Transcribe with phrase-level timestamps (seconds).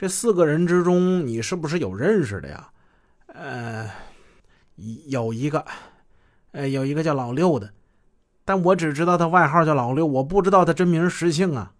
[0.00, 2.70] 这四个人之中，你是不是有认识的呀？
[3.26, 3.86] 呃，
[5.08, 5.62] 有一个，
[6.52, 7.70] 呃，有一个叫老六的，
[8.46, 11.74] 但我只知道他外号叫老六，我不知道他真名实姓啊。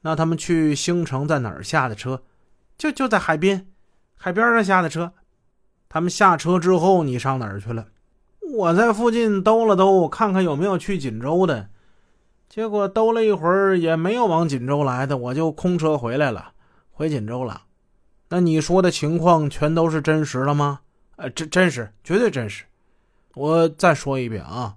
[0.00, 2.22] 那他们去兴城在哪儿下的车？
[2.78, 3.66] 就就在海边，
[4.16, 5.12] 海边上下的车。
[5.90, 7.88] 他们下车之后，你上哪儿去了？
[8.50, 11.68] 我在附近兜了兜，看看有没有去锦州的。
[12.48, 16.52] 结果兜了一会儿，也没有往锦州来的，我就空车回来了，
[16.98, 17.62] 回锦州了。
[18.28, 20.80] 那你说的情况全都是真实了吗？
[21.14, 22.64] 呃，真真实，绝对真实。
[23.34, 24.74] 我再说一遍啊，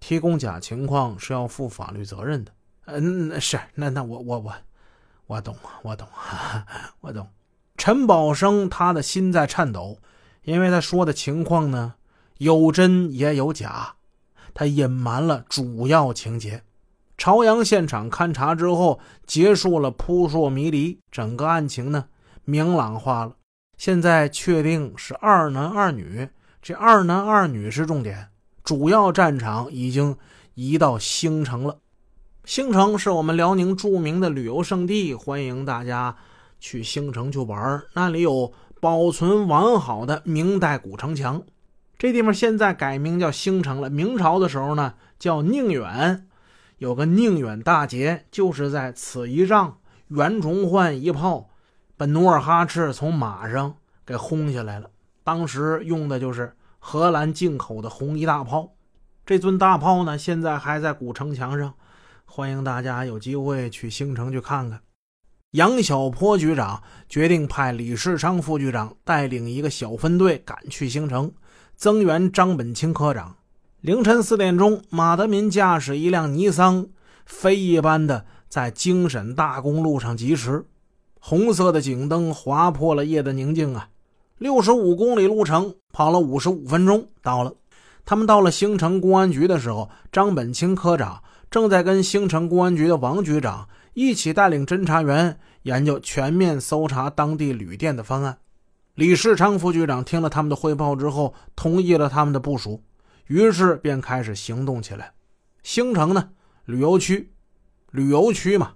[0.00, 2.50] 提供假情况是要负法律责任的。
[2.86, 4.52] 嗯，是，那那我我我
[5.28, 6.08] 我懂，我懂，
[7.02, 7.28] 我懂。
[7.76, 10.00] 陈宝生他的心在颤抖，
[10.42, 11.94] 因为他说的情况呢。
[12.38, 13.94] 有真也有假，
[14.52, 16.64] 他隐瞒了主要情节。
[17.16, 22.06] 朝阳现场勘查之后，结束了扑朔迷离，整个案情呢
[22.44, 23.36] 明朗化了。
[23.76, 26.28] 现在确定是二男二女，
[26.60, 28.28] 这二男二女是重点，
[28.62, 30.16] 主要战场已经
[30.54, 31.78] 移到兴城了。
[32.44, 36.14] 兴城是我们辽宁著名的旅游胜地，欢迎大家
[36.60, 37.82] 去兴城去玩。
[37.94, 41.42] 那里有保存完好的明代古城墙。
[41.96, 43.88] 这地方现在改名叫兴城了。
[43.88, 46.26] 明朝的时候呢，叫宁远，
[46.78, 51.50] 有个宁远大捷，就是在此一仗，袁崇焕一炮，
[51.96, 54.90] 把努尔哈赤从马上给轰下来了。
[55.22, 58.74] 当时用的就是荷兰进口的红衣大炮。
[59.24, 61.74] 这尊大炮呢，现在还在古城墙上，
[62.24, 64.80] 欢迎大家有机会去兴城去看看。
[65.52, 71.32] 杨小坡局长决定派李世昌副局长带领一个小分队赶去兴城。
[71.76, 73.36] 增援张本清科长。
[73.84, 76.86] 凌晨四点钟，马德民驾驶一辆尼桑，
[77.26, 80.64] 飞一般的在京沈大公路上疾驰。
[81.20, 83.90] 红色的警灯划破了夜的宁静啊！
[84.38, 87.52] 六十五公里路程，跑了五十五分钟，到了。
[88.06, 98.38] 他们到了兴城公安局的时候，张本清科长正在跟兴城公安局的王局长一起带领侦查员研究全面搜查当地旅店的方案。
[98.94, 102.80] 李世昌副局长听了他们的汇报之后，同意了他们的部署，
[103.26, 105.12] 于是便开始行动起来。
[105.62, 106.30] 兴城呢，
[106.66, 107.32] 旅游区，
[107.90, 108.74] 旅游区嘛，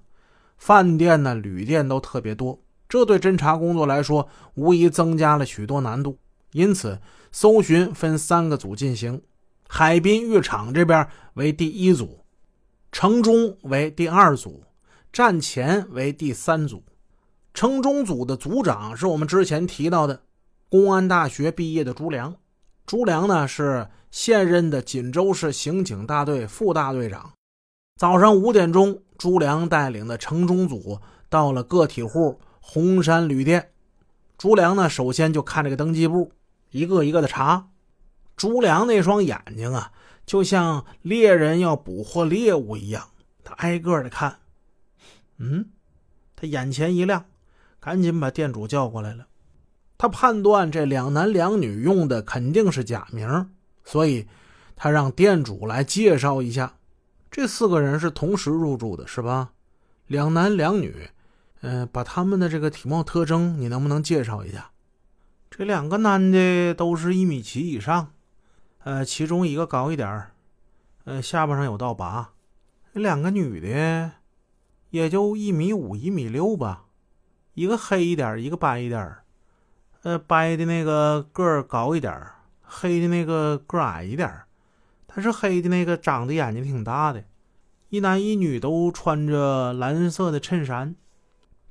[0.57, 6.19] 饭店呢、旅店都特别多，这对侦查工作来说，无疑增加了许多难度。
[6.53, 6.99] 因此，
[7.31, 9.21] 搜寻分三个组进行：
[9.69, 12.25] 海滨浴场这边为第一组，
[12.91, 14.65] 城中为第二组，
[15.13, 16.83] 站前为第三组。
[17.53, 20.23] 城中组的组长是我们之前提到的
[20.71, 22.35] 公安大学毕业的朱良。
[22.89, 27.35] 朱良呢是现任的锦州市刑警大队副大队长。
[27.99, 30.99] 早上五点钟，朱良带领的城中组
[31.29, 33.73] 到了个体户红山旅店。
[34.39, 36.33] 朱良呢，首先就看这个登记簿，
[36.71, 37.69] 一个一个的查。
[38.39, 39.93] 朱良那双眼睛啊，
[40.25, 43.11] 就像猎人要捕获猎物一样，
[43.45, 44.39] 他挨个的看。
[45.37, 45.69] 嗯，
[46.35, 47.27] 他眼前一亮。
[47.81, 49.27] 赶紧把店主叫过来了。
[49.99, 53.51] 他判断这两男两女用的肯定是假名，
[53.85, 54.27] 所以
[54.77, 56.77] 他让店主来介绍一下。
[57.31, 59.51] 这四个人是同时入住的，是吧？
[60.07, 61.11] 两男两女，
[61.61, 64.71] 嗯，把他们的这个体貌特征，你能不能介绍一下？
[65.51, 68.13] 这两个男的都是一米七以上，
[68.85, 70.29] 呃，其中一个高一点
[71.05, 72.31] 呃，下巴上有道疤。
[72.93, 74.13] 两个女的
[74.91, 76.85] 也就一米五、一米六吧。
[77.55, 79.17] 一个黑一点，一个白一点
[80.09, 82.19] 呃，白的那个个儿高一点
[82.63, 84.41] 黑的那个个儿矮一点
[85.07, 87.23] 但是黑的那个长得眼睛挺大的，
[87.91, 90.97] 一男一女都穿着蓝色的衬衫。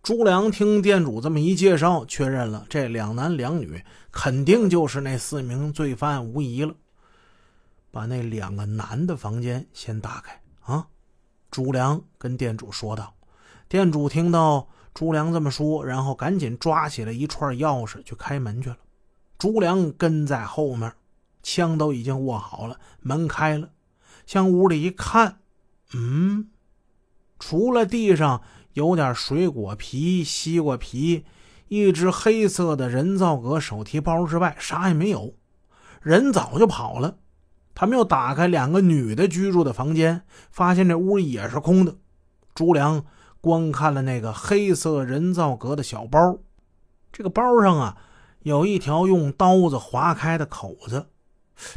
[0.03, 6.75] 朱良听店主这么一介绍，确认了这两男两女肯定就是那四名罪犯无疑了。
[7.90, 10.86] 把那两个男的房间先打开啊！
[11.50, 13.16] 朱良跟店主说道。
[13.68, 14.68] 店主听到。
[14.97, 18.77] 朱良这么说，然后赶紧抓起了一串钥匙去开门去了。
[19.38, 20.92] 朱良跟在后面，
[21.44, 22.80] 枪都已经握好了。
[23.01, 23.69] 门开了，
[24.25, 25.38] 向屋里一看，
[25.94, 26.50] 嗯，
[27.38, 28.42] 除了地上
[28.74, 31.25] 有点水果皮、西瓜皮、
[31.68, 35.36] 一只黑色的人造革手提包之外，啥也没有。
[36.01, 37.18] 人早就跑了。
[37.75, 41.98] 他们又打开两个女的居住的房间，发现这屋也是空的。
[42.56, 43.06] 朱良。
[43.47, 46.38] 观看了那个黑色人造革的小包，
[47.11, 47.97] 这个包上啊
[48.44, 51.07] 有一条用刀子划开的口子，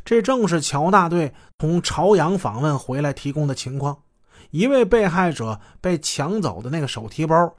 [0.05, 4.02] 这正是乔大队从朝阳访问回来提供的情况。
[4.50, 7.55] 一位被害者被抢走的那个手提包，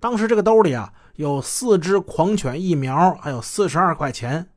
[0.00, 4.48] 当时这个兜里啊有四支狂犬疫苗，还有四十二块钱。